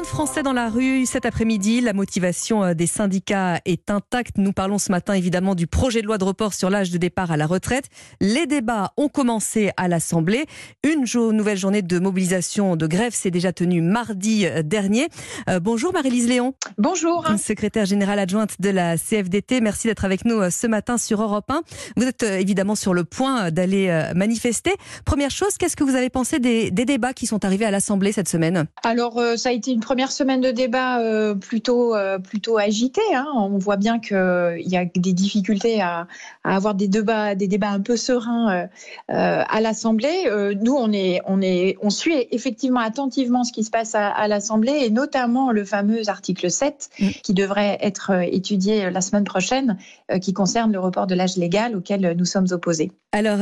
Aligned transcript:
Combien 0.00 0.12
de 0.12 0.16
Français 0.16 0.42
dans 0.42 0.54
la 0.54 0.70
rue 0.70 1.04
cet 1.04 1.26
après-midi 1.26 1.82
La 1.82 1.92
motivation 1.92 2.64
euh, 2.64 2.72
des 2.72 2.86
syndicats 2.86 3.60
est 3.66 3.90
intacte. 3.90 4.38
Nous 4.38 4.54
parlons 4.54 4.78
ce 4.78 4.90
matin 4.90 5.12
évidemment 5.12 5.54
du 5.54 5.66
projet 5.66 6.00
de 6.00 6.06
loi 6.06 6.16
de 6.16 6.24
report 6.24 6.54
sur 6.54 6.70
l'âge 6.70 6.90
de 6.90 6.96
départ 6.96 7.30
à 7.30 7.36
la 7.36 7.46
retraite. 7.46 7.84
Les 8.18 8.46
débats 8.46 8.94
ont 8.96 9.08
commencé 9.08 9.72
à 9.76 9.88
l'Assemblée. 9.88 10.46
Une 10.84 11.04
nouvelle 11.36 11.58
journée 11.58 11.82
de 11.82 11.98
mobilisation 11.98 12.76
de 12.76 12.86
grève 12.86 13.12
s'est 13.12 13.30
déjà 13.30 13.52
tenue 13.52 13.82
mardi 13.82 14.46
euh, 14.46 14.62
dernier. 14.62 15.08
Euh, 15.50 15.60
bonjour 15.60 15.92
Marie-Lise 15.92 16.28
Léon. 16.28 16.54
Bonjour. 16.78 17.26
Secrétaire 17.36 17.84
générale 17.84 18.20
adjointe 18.20 18.58
de 18.58 18.70
la 18.70 18.96
CFDT. 18.96 19.60
Merci 19.60 19.88
d'être 19.88 20.06
avec 20.06 20.24
nous 20.24 20.50
ce 20.50 20.66
matin 20.66 20.96
sur 20.96 21.20
Europe 21.20 21.50
1. 21.50 21.60
Vous 21.98 22.04
êtes 22.04 22.22
évidemment 22.22 22.74
sur 22.74 22.94
le 22.94 23.04
point 23.04 23.50
d'aller 23.50 24.10
manifester. 24.14 24.72
Première 25.04 25.30
chose, 25.30 25.58
qu'est-ce 25.58 25.76
que 25.76 25.84
vous 25.84 25.94
avez 25.94 26.08
pensé 26.08 26.38
des, 26.38 26.70
des 26.70 26.86
débats 26.86 27.12
qui 27.12 27.26
sont 27.26 27.44
arrivés 27.44 27.66
à 27.66 27.70
l'Assemblée 27.70 28.12
cette 28.12 28.30
semaine? 28.30 28.66
Alors, 28.82 29.20
ça 29.36 29.50
a 29.50 29.52
été 29.52 29.72
une 29.72 29.80
première 29.90 30.12
semaine 30.12 30.40
de 30.40 30.52
débat 30.52 31.00
euh, 31.00 31.34
plutôt, 31.34 31.96
euh, 31.96 32.20
plutôt 32.20 32.58
agitée. 32.58 33.00
Hein. 33.12 33.26
On 33.34 33.58
voit 33.58 33.76
bien 33.76 33.98
qu'il 33.98 34.62
y 34.68 34.76
a 34.76 34.84
des 34.84 35.12
difficultés 35.12 35.82
à, 35.82 36.06
avoir 36.44 36.76
des 36.76 36.86
débats, 36.86 37.34
des 37.34 37.48
débats 37.48 37.70
un 37.70 37.80
peu 37.80 37.96
sereins 37.96 38.52
euh, 38.52 38.66
à 39.08 39.60
l'Assemblée. 39.60 40.30
nous, 40.62 40.76
on, 40.76 40.92
est, 40.92 41.20
on, 41.26 41.42
est, 41.42 41.76
on 41.82 41.90
suit 41.90 42.14
effectivement 42.30 42.78
attentivement 42.78 43.42
ce 43.42 43.52
qui 43.52 43.64
se 43.64 43.70
passe 43.70 43.96
à, 43.96 44.28
l'Assemblée 44.28 44.78
et 44.84 44.90
notamment 44.90 45.50
le 45.50 45.64
fameux 45.64 46.08
article 46.08 46.52
7 46.52 46.90
mm. 47.00 47.08
qui 47.24 47.34
devrait 47.34 47.76
être 47.80 48.12
étudié 48.32 48.90
la 48.92 49.00
semaine 49.00 49.24
prochaine, 49.24 49.76
qui 50.20 50.32
concerne 50.32 50.72
le 50.72 50.78
report 50.78 51.08
de 51.08 51.16
l'âge 51.16 51.36
légal 51.36 51.74
auquel 51.74 52.14
nous 52.16 52.24
sommes 52.24 52.46
opposés. 52.52 52.92
Alors, 53.10 53.38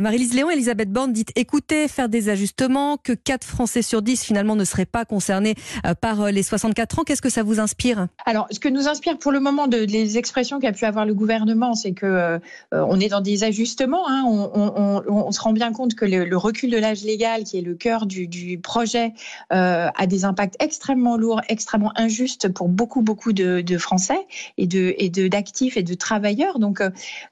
Marie-Lise 0.00 0.34
Léon, 0.34 0.50
Elisabeth 0.50 0.92
Borne 0.92 1.12
dit 1.12 1.26
écoutez, 1.34 1.88
faire 1.88 2.08
des 2.08 2.28
ajustements, 2.28 2.98
que 2.98 3.12
4 3.12 3.44
Français 3.44 3.82
sur 3.82 4.00
10 4.00 4.22
finalement 4.22 4.54
ne 4.54 4.64
seraient 4.64 4.86
pas 4.86 5.04
concernés 5.04 5.56
euh, 5.76 5.77
par 6.00 6.22
euh, 6.22 6.30
les 6.30 6.42
64 6.42 6.98
ans. 6.98 7.04
Qu'est-ce 7.04 7.22
que 7.22 7.30
ça 7.30 7.42
vous 7.42 7.60
inspire? 7.60 8.08
Alors, 8.26 8.46
ce 8.50 8.60
que 8.60 8.68
nous 8.68 8.88
inspire 8.88 9.18
pour 9.18 9.32
le 9.32 9.40
moment 9.40 9.66
de, 9.66 9.78
les 9.78 10.18
expressions 10.18 10.58
qu'a 10.58 10.72
pu 10.72 10.84
avoir 10.84 11.06
le 11.06 11.14
gouvernement, 11.14 11.74
c'est 11.74 11.92
que 11.92 12.06
euh, 12.06 12.38
on 12.72 13.00
est 13.00 13.08
dans 13.08 13.20
des 13.20 13.44
ajustements. 13.44 14.08
Hein. 14.08 14.24
On, 14.26 15.32
se 15.32 15.40
rend 15.40 15.52
bien 15.52 15.72
compte 15.72 15.94
que 15.94 16.04
le, 16.04 16.36
recul 16.36 16.70
de 16.70 16.78
l'âge 16.78 17.02
légal, 17.02 17.44
qui 17.44 17.58
est 17.58 17.62
le 17.62 17.74
cœur 17.74 18.06
du, 18.06 18.58
projet, 18.62 19.12
a 19.50 20.06
des 20.06 20.24
impacts 20.24 20.56
extrêmement 20.60 21.16
lourds, 21.16 21.40
extrêmement 21.48 21.92
injustes 21.96 22.48
pour 22.48 22.68
beaucoup, 22.68 23.02
beaucoup 23.02 23.32
de, 23.32 23.78
Français 23.78 24.26
et 24.56 24.66
de 24.66 25.28
d'actifs 25.28 25.76
et 25.76 25.82
de 25.82 25.94
travailleurs. 25.94 26.58
Donc, 26.58 26.82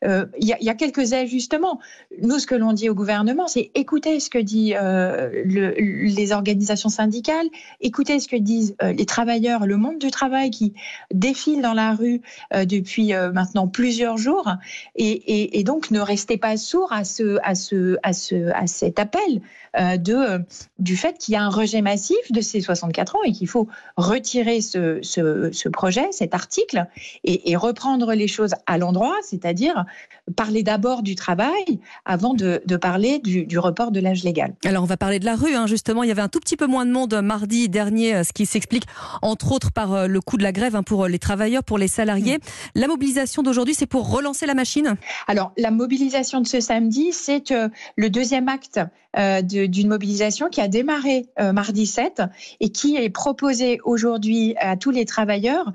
il 0.02 0.28
y, 0.40 0.68
a 0.68 0.74
quelques 0.74 1.12
ajustements. 1.14 1.80
Nous, 2.22 2.38
ce 2.38 2.46
que 2.46 2.54
l'on 2.54 2.72
dit 2.72 2.88
au 2.90 2.94
gouvernement, 2.94 3.48
c'est 3.48 3.70
écoutez 3.74 4.20
ce 4.20 4.30
que 4.30 4.38
dit 4.38 4.74
les 5.44 6.32
organisations 6.32 6.88
syndicales, 6.88 7.46
écoutez 7.80 8.20
ce 8.20 8.28
que 8.28 8.35
disent 8.40 8.76
euh, 8.82 8.92
les 8.92 9.06
travailleurs, 9.06 9.66
le 9.66 9.76
monde 9.76 9.98
du 9.98 10.10
travail 10.10 10.50
qui 10.50 10.74
défile 11.12 11.62
dans 11.62 11.74
la 11.74 11.94
rue 11.94 12.20
euh, 12.54 12.64
depuis 12.64 13.14
euh, 13.14 13.32
maintenant 13.32 13.68
plusieurs 13.68 14.16
jours, 14.16 14.50
et, 14.96 15.62
donc 15.64 15.90
ne 15.90 16.00
restez 16.00 16.36
pas 16.36 16.56
sourds 16.56 16.92
à 16.92 17.04
ce, 17.04 17.38
à 17.42 17.54
ce, 17.54 17.96
à 18.02 18.12
ce, 18.12 18.50
à 18.52 18.66
cet 18.66 18.98
appel 18.98 19.40
de 19.76 20.42
du 20.78 20.96
fait 20.96 21.18
qu'il 21.18 21.34
y 21.34 21.36
a 21.36 21.42
un 21.42 21.50
rejet 21.50 21.82
massif 21.82 22.16
de 22.30 22.40
ces 22.40 22.62
64 22.62 23.16
ans 23.16 23.22
et 23.24 23.32
qu'il 23.32 23.48
faut 23.48 23.68
retirer 23.98 24.62
ce, 24.62 25.00
ce, 25.02 25.68
projet, 25.68 26.06
cet 26.12 26.34
article, 26.34 26.86
et, 27.24 27.56
reprendre 27.56 28.14
les 28.14 28.28
choses 28.28 28.54
à 28.66 28.78
l'endroit, 28.78 29.16
c'est-à-dire 29.22 29.84
parler 30.34 30.62
d'abord 30.62 31.02
du 31.02 31.14
travail 31.14 31.80
avant 32.04 32.34
de, 32.34 32.60
parler 32.76 33.18
du, 33.20 33.58
report 33.58 33.90
de 33.90 34.00
l'âge 34.00 34.24
légal. 34.24 34.54
Alors 34.64 34.82
on 34.82 34.86
va 34.86 34.96
parler 34.96 35.18
de 35.18 35.24
la 35.24 35.36
rue, 35.36 35.54
hein, 35.54 35.66
justement. 35.66 36.02
Il 36.02 36.08
y 36.08 36.12
avait 36.12 36.22
un 36.22 36.28
tout 36.28 36.40
petit 36.40 36.56
peu 36.56 36.66
moins 36.66 36.84
de 36.84 36.90
monde 36.90 37.14
mardi 37.22 37.68
dernier, 37.68 38.24
ce 38.24 38.32
qui 38.32 38.46
s'explique 38.46 38.84
entre 39.22 39.52
autres 39.52 39.72
par 39.72 39.92
euh, 39.92 40.06
le 40.06 40.20
coût 40.20 40.36
de 40.36 40.42
la 40.42 40.52
grève 40.52 40.76
hein, 40.76 40.82
pour 40.82 41.04
euh, 41.04 41.08
les 41.08 41.18
travailleurs, 41.18 41.64
pour 41.64 41.78
les 41.78 41.88
salariés. 41.88 42.38
Mm. 42.38 42.40
La 42.76 42.88
mobilisation 42.88 43.42
d'aujourd'hui, 43.42 43.74
c'est 43.74 43.86
pour 43.86 44.10
relancer 44.10 44.46
la 44.46 44.54
machine? 44.54 44.96
Alors, 45.26 45.52
la 45.56 45.70
mobilisation 45.70 46.40
de 46.40 46.46
ce 46.46 46.60
samedi, 46.60 47.12
c'est 47.12 47.50
euh, 47.50 47.68
le 47.96 48.10
deuxième 48.10 48.48
acte 48.48 48.80
d'une 49.44 49.88
mobilisation 49.88 50.50
qui 50.50 50.60
a 50.60 50.68
démarré 50.68 51.24
mardi 51.38 51.86
7 51.86 52.20
et 52.60 52.68
qui 52.68 52.96
est 52.96 53.08
proposée 53.08 53.78
aujourd'hui 53.82 54.54
à 54.58 54.76
tous 54.76 54.90
les 54.90 55.06
travailleurs 55.06 55.72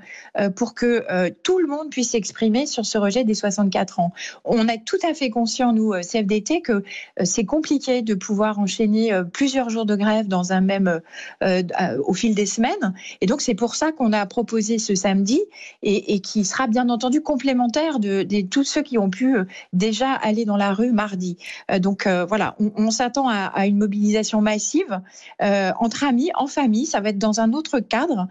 pour 0.54 0.74
que 0.74 1.28
tout 1.42 1.58
le 1.58 1.66
monde 1.66 1.90
puisse 1.90 2.10
s'exprimer 2.10 2.66
sur 2.66 2.86
ce 2.86 2.98
rejet 2.98 3.24
des 3.24 3.34
64 3.34 3.98
ans. 3.98 4.12
On 4.44 4.68
est 4.68 4.84
tout 4.84 4.98
à 5.02 5.14
fait 5.14 5.30
conscient, 5.30 5.72
nous, 5.72 5.92
CFDT, 5.92 6.62
que 6.62 6.82
c'est 7.22 7.44
compliqué 7.44 8.02
de 8.02 8.14
pouvoir 8.14 8.58
enchaîner 8.58 9.12
plusieurs 9.32 9.70
jours 9.70 9.86
de 9.86 9.96
grève 9.96 10.26
dans 10.26 10.52
un 10.52 10.60
même, 10.60 11.00
au 11.40 12.14
fil 12.14 12.34
des 12.34 12.46
semaines. 12.46 12.94
Et 13.20 13.26
donc, 13.26 13.40
c'est 13.40 13.54
pour 13.54 13.74
ça 13.74 13.92
qu'on 13.92 14.12
a 14.12 14.26
proposé 14.26 14.78
ce 14.78 14.94
samedi 14.94 15.40
et, 15.82 16.20
qui 16.20 16.44
sera 16.44 16.66
bien 16.66 16.88
entendu 16.88 17.20
complémentaire 17.20 17.98
de, 17.98 18.26
tous 18.42 18.64
ceux 18.64 18.82
qui 18.82 18.98
ont 18.98 19.10
pu 19.10 19.36
euh, 19.36 19.44
déjà 19.72 20.12
aller 20.12 20.44
dans 20.44 20.56
la 20.56 20.72
rue 20.72 20.92
mardi. 20.92 21.36
Euh, 21.70 21.78
donc, 21.78 22.06
euh, 22.06 22.24
voilà, 22.24 22.56
on, 22.58 22.90
s'attend 22.90 23.28
à, 23.28 23.66
une 23.66 23.78
mobilisation 23.78 24.40
massive 24.40 25.00
entre 25.40 26.04
amis, 26.04 26.30
en 26.34 26.46
famille. 26.46 26.86
Ça 26.86 27.00
va 27.00 27.10
être 27.10 27.18
dans 27.18 27.40
un 27.40 27.52
autre 27.52 27.80
cadre, 27.80 28.28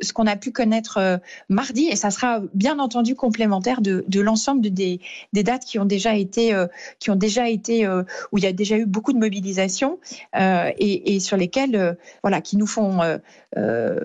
ce 0.00 0.12
qu'on 0.12 0.26
a 0.26 0.36
pu 0.36 0.50
connaître 0.50 1.20
mardi. 1.48 1.86
Et 1.86 1.96
ça 1.96 2.10
sera 2.10 2.40
bien 2.54 2.78
entendu 2.78 3.14
complémentaire 3.14 3.80
de, 3.80 4.20
l'ensemble 4.20 4.62
des, 4.62 5.00
dates 5.50 5.64
qui 5.64 5.78
ont 5.78 5.84
déjà 5.84 6.14
été, 6.14 6.54
qui 6.98 7.10
ont 7.10 7.16
déjà 7.16 7.48
été 7.48 7.86
où 7.88 8.38
il 8.38 8.44
y 8.44 8.46
a 8.46 8.52
déjà 8.52 8.76
eu 8.76 8.86
beaucoup 8.86 9.12
de 9.12 9.18
mobilisation 9.18 9.98
et, 10.34 11.14
et, 11.14 11.20
sur 11.20 11.36
lesquelles, 11.36 11.96
voilà, 12.22 12.40
qui 12.40 12.56
nous 12.56 12.66
font 12.66 13.00
euh, 13.56 13.98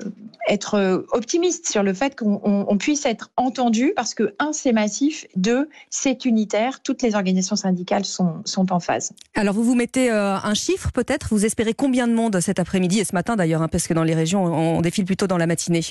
être 0.47 1.06
optimiste 1.11 1.67
sur 1.67 1.83
le 1.83 1.94
fait 1.94 2.16
qu'on 2.16 2.78
puisse 2.78 3.06
être 3.06 3.31
entendu 3.35 3.94
parce 3.95 4.13
que, 4.13 4.35
un, 4.38 4.53
c'est 4.53 4.73
massif, 4.73 5.25
deux, 5.35 5.69
c'est 5.89 6.25
unitaire, 6.25 6.81
toutes 6.81 7.01
les 7.01 7.16
organisations 7.16 7.56
syndicales 7.56 8.06
sont, 8.06 8.41
sont 8.45 8.72
en 8.72 8.79
phase. 8.79 9.12
Alors, 9.35 9.53
vous 9.56 9.63
vous 9.63 9.75
mettez 9.75 10.12
euh, 10.12 10.35
un 10.35 10.53
chiffre 10.53 10.91
peut-être? 10.91 11.27
Vous 11.29 11.45
espérez 11.45 11.73
combien 11.73 12.07
de 12.07 12.13
monde 12.13 12.39
cet 12.39 12.59
après-midi 12.59 13.00
et 13.00 13.06
ce 13.06 13.13
matin 13.13 13.35
d'ailleurs, 13.35 13.62
hein, 13.62 13.67
parce 13.67 13.88
que 13.88 13.94
dans 13.94 14.03
les 14.03 14.13
régions, 14.13 14.45
on, 14.45 14.81
défile 14.81 15.06
plutôt 15.06 15.25
dans 15.25 15.38
la 15.38 15.47
matinée 15.47 15.81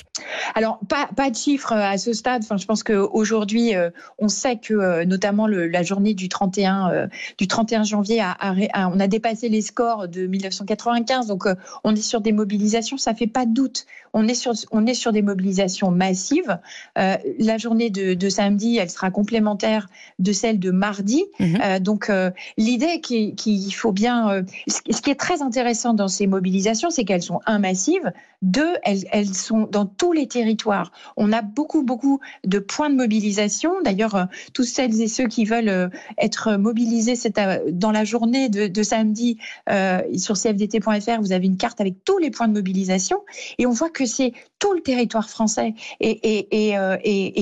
Alors, 0.53 0.79
pas, 0.87 1.09
pas 1.15 1.29
de 1.29 1.35
chiffre 1.35 1.73
euh, 1.73 1.81
à 1.81 1.97
ce 1.97 2.13
stade. 2.13 2.43
Enfin, 2.43 2.57
je 2.57 2.65
pense 2.65 2.83
qu'aujourd'hui, 2.83 3.73
on 4.19 4.27
sait 4.27 4.57
que 4.57 5.03
notamment 5.03 5.44
la 5.47 5.83
journée 5.83 6.13
du 6.13 6.29
31, 6.29 7.09
du 7.37 7.47
31 7.47 7.83
janvier, 7.83 8.21
on 8.75 8.99
a 8.99 9.07
dépassé 9.07 9.49
les 9.49 9.61
scores 9.61 10.07
de 10.07 10.27
1995. 10.27 11.27
Donc, 11.27 11.45
on 11.83 11.95
est 11.95 12.01
sur 12.01 12.21
des 12.21 12.31
mobilisations. 12.31 12.97
Ça 12.97 13.13
fait 13.13 13.27
pas 13.27 13.45
doute. 13.45 13.85
On 14.17 14.29
est 14.29 14.33
sur, 14.33 14.53
on 14.71 14.85
est 14.85 14.93
sur 14.93 15.11
des 15.11 15.21
mobilisations 15.21 15.91
massives. 15.91 16.57
Euh, 16.97 17.17
la 17.37 17.57
journée 17.57 17.89
de, 17.89 18.29
samedi, 18.29 18.77
elle 18.77 18.89
sera 18.89 19.11
complémentaire 19.11 19.89
de 20.19 20.31
celle 20.31 20.57
de 20.57 20.71
mardi. 20.71 21.25
Mhm. 21.39 21.59
Euh, 21.61 21.79
donc, 21.79 22.09
euh, 22.09 22.31
l'idée 22.57 23.01
qu'il 23.01 23.73
faut 23.73 23.91
bien. 23.91 24.45
ce 24.67 25.01
qui 25.01 25.09
est 25.09 25.19
très 25.19 25.41
intéressant 25.41 25.93
dans 25.93 26.07
ces 26.07 26.27
mobilisations, 26.27 26.89
c'est 26.89 27.03
qu'elles 27.03 27.21
sont 27.21 27.41
un 27.45 27.59
massives. 27.59 28.13
Deux, 28.41 28.75
elles, 28.83 29.03
elles, 29.11 29.33
sont 29.33 29.67
dans 29.69 29.85
tous 29.85 30.13
les 30.13 30.27
territoires. 30.27 30.93
On 31.17 31.33
a 31.33 31.41
beaucoup, 31.41 31.83
beaucoup 31.83 32.21
de 32.45 32.59
points 32.59 32.89
de 32.89 32.95
mobilisation. 32.95 33.73
D'ailleurs, 33.83 34.27
tous 34.53 34.63
celles 34.63 35.01
et 35.01 35.07
ceux 35.09 35.27
qui 35.27 35.34
veulent 35.43 35.91
être 36.17 36.55
mobilisés 36.55 37.15
dans 37.71 37.91
la 37.91 38.05
journée 38.05 38.49
de, 38.49 38.83
samedi 38.83 39.37
sur 40.15 40.37
cfdt.fr, 40.37 41.21
vous 41.21 41.31
avez 41.31 41.45
une 41.45 41.57
carte 41.57 41.81
avec 41.81 42.03
tous 42.03 42.17
les 42.17 42.31
points 42.31 42.47
de 42.47 42.53
mobilisation. 42.53 43.21
Et 43.57 43.65
on 43.65 43.71
voit 43.71 43.89
que 43.89 44.05
c'est 44.05 44.33
tout 44.59 44.73
le 44.73 44.81
territoire 44.81 45.29
français 45.29 45.73
est, 45.99 46.77
euh, 46.77 46.97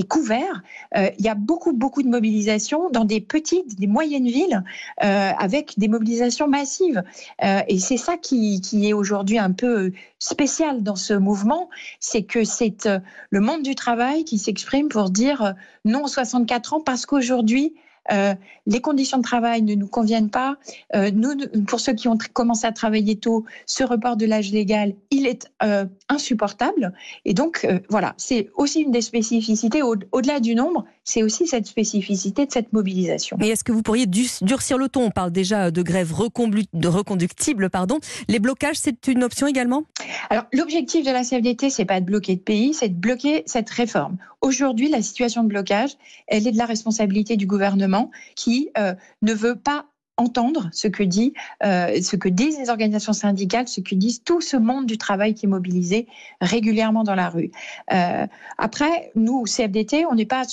couvert. 0.08 0.62
Euh, 0.96 1.08
il 1.18 1.24
y 1.24 1.28
a 1.28 1.34
beaucoup, 1.34 1.72
beaucoup 1.72 2.02
de 2.02 2.08
mobilisations 2.08 2.90
dans 2.90 3.04
des 3.04 3.20
petites, 3.20 3.78
des 3.78 3.86
moyennes 3.86 4.26
villes 4.26 4.62
euh, 5.02 5.30
avec 5.38 5.78
des 5.78 5.88
mobilisations 5.88 6.48
massives. 6.48 7.02
et 7.42 7.78
c'est 7.78 7.96
ça 7.96 8.16
qui, 8.16 8.60
qui 8.60 8.88
est 8.88 8.92
aujourd'hui 8.92 9.38
un 9.38 9.52
peu 9.52 9.92
spécial 10.18 10.82
dans 10.82 10.96
ce 10.96 11.14
mouvement, 11.14 11.68
c'est 12.00 12.22
que 12.22 12.44
c'est 12.44 12.88
le 13.30 13.40
monde 13.40 13.62
du 13.62 13.74
travail 13.74 14.24
qui 14.24 14.38
s'exprime 14.38 14.88
pour 14.88 15.10
dire 15.10 15.54
non 15.84 16.04
aux 16.04 16.08
64 16.08 16.74
ans 16.74 16.80
parce 16.80 17.06
qu'aujourd'hui, 17.06 17.74
euh, 18.12 18.34
les 18.66 18.80
conditions 18.80 19.18
de 19.18 19.22
travail 19.22 19.62
ne 19.62 19.74
nous 19.74 19.86
conviennent 19.86 20.30
pas. 20.30 20.56
Euh, 20.94 21.10
nous, 21.12 21.34
pour 21.66 21.80
ceux 21.80 21.94
qui 21.94 22.08
ont 22.08 22.18
commencé 22.32 22.66
à 22.66 22.72
travailler 22.72 23.16
tôt, 23.16 23.44
ce 23.66 23.84
report 23.84 24.16
de 24.16 24.26
l'âge 24.26 24.52
légal, 24.52 24.94
il 25.10 25.26
est 25.26 25.50
euh, 25.62 25.86
insupportable. 26.08 26.92
Et 27.24 27.34
donc, 27.34 27.66
voilà, 27.88 28.14
c'est 28.16 28.50
aussi 28.56 28.80
une 28.80 28.90
des 28.90 29.00
spécificités. 29.00 29.82
Au-delà 29.82 30.40
du 30.40 30.54
nombre, 30.54 30.84
c'est 31.04 31.22
aussi 31.22 31.46
cette 31.46 31.66
spécificité 31.66 32.46
de 32.46 32.52
cette 32.52 32.72
mobilisation. 32.72 33.36
Et 33.40 33.48
est-ce 33.48 33.64
que 33.64 33.72
vous 33.72 33.82
pourriez 33.82 34.06
durcir 34.06 34.78
le 34.78 34.88
ton? 34.88 35.04
On 35.04 35.10
parle 35.10 35.30
déjà 35.30 35.70
de 35.70 35.82
grève 35.82 36.12
reconductible. 36.12 37.70
Pardon. 37.70 37.98
Les 38.28 38.38
blocages, 38.38 38.76
c'est 38.76 39.06
une 39.08 39.22
option 39.22 39.46
également? 39.46 39.84
Alors, 40.30 40.44
l'objectif 40.52 41.04
de 41.04 41.10
la 41.10 41.22
CFDT, 41.22 41.70
c'est 41.70 41.84
pas 41.84 42.00
de 42.00 42.06
bloquer 42.06 42.36
de 42.36 42.40
pays, 42.40 42.74
c'est 42.74 42.88
de 42.88 42.94
bloquer 42.94 43.42
cette 43.46 43.70
réforme. 43.70 44.16
Aujourd'hui, 44.40 44.88
la 44.88 45.02
situation 45.02 45.42
de 45.42 45.48
blocage, 45.48 45.92
elle 46.26 46.46
est 46.46 46.52
de 46.52 46.58
la 46.58 46.66
responsabilité 46.66 47.36
du 47.36 47.46
gouvernement 47.46 47.93
qui 48.36 48.70
euh, 48.78 48.94
ne 49.22 49.32
veut 49.32 49.56
pas 49.56 49.86
entendre 50.16 50.68
ce 50.72 50.86
que 50.86 51.02
dit, 51.02 51.34
euh, 51.64 52.00
ce 52.00 52.16
que 52.16 52.28
disent 52.28 52.58
les 52.58 52.70
organisations 52.70 53.12
syndicales, 53.12 53.66
ce 53.66 53.80
que 53.80 53.94
disent 53.94 54.22
tout 54.22 54.40
ce 54.40 54.56
monde 54.56 54.86
du 54.86 54.96
travail 54.96 55.34
qui 55.34 55.46
est 55.46 55.48
mobilisé 55.48 56.06
régulièrement 56.40 57.02
dans 57.02 57.14
la 57.14 57.28
rue. 57.28 57.50
Euh, 57.92 58.26
après, 58.58 59.10
nous, 59.16 59.40
au 59.40 59.44
CFDT, 59.44 60.06
on 60.06 60.14
n'est 60.14 60.26
pas 60.26 60.44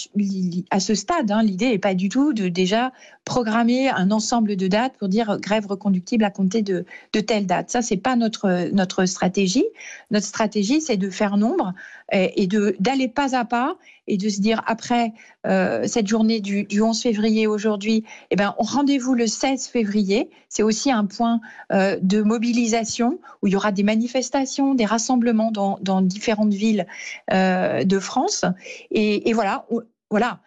à 0.71 0.79
ce 0.79 0.95
stade. 0.95 1.29
Hein, 1.31 1.43
L'idée 1.43 1.69
n'est 1.69 1.79
pas 1.79 1.93
du 1.93 2.09
tout 2.09 2.33
de 2.33 2.47
déjà 2.47 2.91
programmer 3.23 3.89
un 3.89 4.09
ensemble 4.09 4.55
de 4.55 4.67
dates 4.67 4.97
pour 4.97 5.09
dire 5.09 5.37
grève 5.39 5.67
reconductible 5.67 6.23
à 6.23 6.31
compter 6.31 6.63
de, 6.63 6.85
de 7.13 7.19
telle 7.19 7.45
date. 7.45 7.69
Ça, 7.69 7.83
c'est 7.83 7.97
pas 7.97 8.15
notre 8.15 9.05
stratégie. 9.05 9.65
Notre 10.09 10.25
stratégie, 10.25 10.81
c'est 10.81 10.97
de 10.97 11.09
faire 11.09 11.37
nombre 11.37 11.73
et, 12.11 12.47
d'aller 12.79 13.07
pas 13.07 13.35
à 13.35 13.45
pas 13.45 13.77
et 14.07 14.17
de 14.17 14.29
se 14.29 14.41
dire 14.41 14.61
après 14.67 15.13
euh, 15.47 15.87
cette 15.87 16.07
journée 16.07 16.39
du, 16.39 16.63
du 16.63 16.81
11 16.81 17.01
février 17.01 17.47
aujourd'hui, 17.47 18.03
eh 18.29 18.35
ben, 18.35 18.55
rendez-vous 18.57 19.13
le 19.13 19.27
16 19.27 19.67
février. 19.67 20.29
C'est 20.49 20.63
aussi 20.63 20.91
un 20.91 21.05
point 21.05 21.39
euh, 21.71 21.97
de 22.01 22.21
mobilisation 22.21 23.19
où 23.41 23.47
il 23.47 23.53
y 23.53 23.55
aura 23.55 23.71
des 23.71 23.83
manifestations, 23.83 24.73
des 24.73 24.85
rassemblements 24.85 25.51
dans, 25.51 25.77
dans 25.81 26.01
différentes 26.01 26.53
villes 26.53 26.87
euh, 27.31 27.83
de 27.83 27.99
France. 27.99 28.45
Et, 28.91 29.29
et 29.29 29.33
voilà, 29.33 29.65
voilà. 30.09 30.39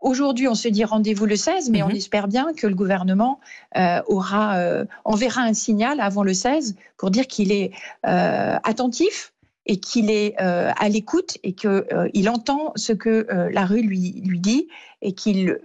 Aujourd'hui, 0.00 0.46
on 0.46 0.54
se 0.54 0.68
dit 0.68 0.84
rendez-vous 0.84 1.26
le 1.26 1.34
16, 1.34 1.70
mais 1.70 1.78
mm 1.78 1.82
-hmm. 1.82 1.92
on 1.92 1.94
espère 1.96 2.28
bien 2.28 2.46
que 2.56 2.66
le 2.68 2.74
gouvernement 2.74 3.40
euh, 3.76 4.00
aura, 4.06 4.56
euh, 4.56 4.84
enverra 5.04 5.42
un 5.42 5.54
signal 5.54 6.00
avant 6.00 6.22
le 6.22 6.34
16 6.34 6.76
pour 6.96 7.10
dire 7.10 7.26
qu'il 7.26 7.50
est 7.50 7.72
euh, 8.06 8.56
attentif 8.62 9.32
et 9.68 9.78
qu'il 9.78 10.10
est 10.10 10.34
euh, 10.40 10.72
à 10.76 10.88
l'écoute 10.88 11.38
et 11.44 11.52
qu'il 11.52 11.70
euh, 11.92 12.30
entend 12.30 12.72
ce 12.74 12.92
que 12.92 13.26
euh, 13.30 13.50
la 13.52 13.66
rue 13.66 13.82
lui, 13.82 14.22
lui 14.24 14.40
dit 14.40 14.68
et 15.02 15.12
qu'il 15.12 15.58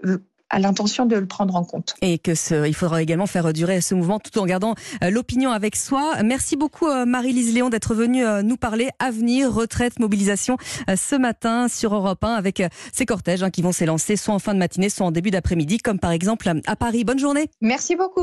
a 0.50 0.60
l'intention 0.60 1.08
de 1.08 1.16
le 1.16 1.26
prendre 1.26 1.56
en 1.56 1.64
compte. 1.64 1.96
Et 2.02 2.20
que 2.20 2.36
ce, 2.36 2.68
il 2.68 2.76
faudra 2.76 3.02
également 3.02 3.26
faire 3.26 3.52
durer 3.54 3.82
ce 3.82 3.96
mouvement 3.96 4.20
tout 4.20 4.38
en 4.38 4.46
gardant 4.46 4.76
l'opinion 5.02 5.50
avec 5.50 5.76
soi. 5.76 6.22
Merci 6.24 6.56
beaucoup 6.56 6.86
Marie-Lise 6.86 7.56
Léon 7.56 7.70
d'être 7.70 7.96
venue 7.96 8.24
nous 8.44 8.58
parler 8.58 8.90
avenir, 9.00 9.52
retraite, 9.52 10.00
mobilisation 10.00 10.58
ce 10.96 11.16
matin 11.16 11.68
sur 11.68 11.96
Europe 11.96 12.24
1 12.24 12.36
avec 12.36 12.62
ces 12.92 13.08
cortèges 13.08 13.42
hein, 13.42 13.50
qui 13.50 13.64
vont 13.64 13.72
s'élancer 13.72 14.16
soit 14.16 14.36
en 14.36 14.40
fin 14.40 14.54
de 14.54 14.60
matinée, 14.60 14.90
soit 14.90 15.08
en 15.08 15.12
début 15.12 15.32
d'après-midi, 15.32 15.80
comme 15.80 15.98
par 15.98 16.12
exemple 16.12 16.48
à 16.68 16.76
Paris. 16.76 17.04
Bonne 17.04 17.18
journée. 17.18 17.50
Merci 17.60 17.96
beaucoup. 17.96 18.22